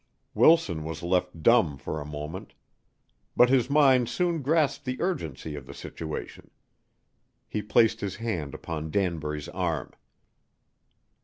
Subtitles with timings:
[0.33, 2.55] Wilson was left dumb for a moment.
[3.37, 6.49] But his mind soon grasped the urgency of the situation.
[7.47, 9.93] He placed his hand upon Danbury's arm.